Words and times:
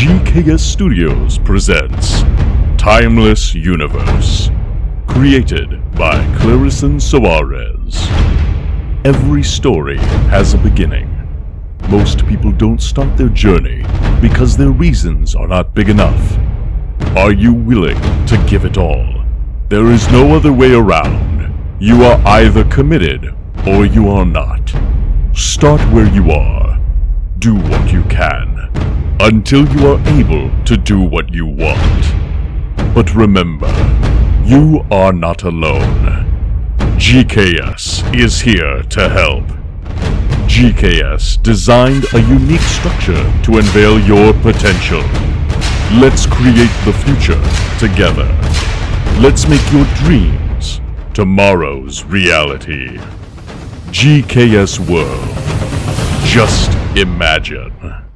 GKS 0.00 0.60
Studios 0.60 1.36
presents 1.36 2.22
Timeless 2.78 3.54
Universe, 3.54 4.48
created 5.06 5.68
by 5.94 6.14
Clarison 6.38 6.96
Soares. 6.98 8.06
Every 9.04 9.42
story 9.42 9.98
has 10.30 10.54
a 10.54 10.56
beginning. 10.56 11.06
Most 11.90 12.26
people 12.26 12.50
don't 12.50 12.80
start 12.80 13.14
their 13.18 13.28
journey 13.28 13.84
because 14.22 14.56
their 14.56 14.70
reasons 14.70 15.34
are 15.34 15.46
not 15.46 15.74
big 15.74 15.90
enough. 15.90 16.38
Are 17.14 17.34
you 17.34 17.52
willing 17.52 18.00
to 18.24 18.42
give 18.48 18.64
it 18.64 18.78
all? 18.78 19.22
There 19.68 19.90
is 19.90 20.10
no 20.10 20.34
other 20.34 20.50
way 20.54 20.72
around. 20.72 21.52
You 21.78 22.04
are 22.04 22.18
either 22.26 22.64
committed 22.64 23.34
or 23.66 23.84
you 23.84 24.08
are 24.08 24.24
not. 24.24 24.74
Start 25.34 25.82
where 25.92 26.08
you 26.08 26.30
are. 26.30 26.80
Do 27.38 27.54
what 27.54 27.92
you 27.92 28.02
can 28.04 28.60
until 29.22 29.68
you 29.76 29.86
are 29.86 30.00
able 30.18 30.50
to 30.64 30.78
do 30.78 30.98
what 31.00 31.32
you 31.32 31.44
want. 31.44 32.94
But 32.94 33.14
remember, 33.14 33.68
you 34.44 34.82
are 34.90 35.12
not 35.12 35.42
alone. 35.42 36.26
GKS 36.96 38.18
is 38.18 38.40
here 38.40 38.82
to 38.82 39.08
help. 39.10 39.44
GKS 40.48 41.42
designed 41.42 42.06
a 42.14 42.20
unique 42.20 42.60
structure 42.62 43.22
to 43.42 43.58
unveil 43.58 44.00
your 44.00 44.32
potential. 44.40 45.02
Let's 46.00 46.24
create 46.24 46.72
the 46.86 46.94
future 47.04 47.40
together. 47.78 48.26
Let's 49.20 49.46
make 49.46 49.70
your 49.70 49.84
dreams 49.96 50.80
tomorrow's 51.12 52.04
reality. 52.04 52.96
GKS 53.92 54.80
World. 54.88 55.28
Just 56.24 56.72
imagine. 56.96 58.09